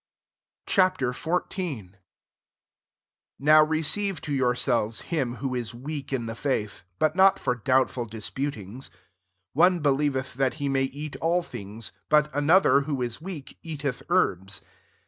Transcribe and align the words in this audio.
Ch. 0.65 0.77
XIV. 0.77 1.85
I 1.93 1.97
NOW 3.37 3.63
receive 3.63 4.19
to 4.21 4.33
yourselves 4.33 5.01
him 5.01 5.35
who 5.35 5.53
is 5.53 5.75
weak 5.75 6.11
in 6.11 6.25
the 6.25 6.33
faith; 6.33 6.81
but 6.97 7.15
not 7.15 7.37
for 7.37 7.53
doubt 7.53 7.91
ful 7.91 8.05
disputings. 8.05 8.89
^ 8.89 8.91
One 9.53 9.79
believeth 9.81 10.33
that 10.33 10.55
he 10.55 10.67
may 10.67 10.85
eat 10.85 11.17
all 11.17 11.43
things: 11.43 11.91
but 12.09 12.33
another, 12.33 12.81
who 12.85 13.03
is 13.03 13.21
weak, 13.21 13.59
eateth 13.61 14.01
kerbs. 14.09 14.61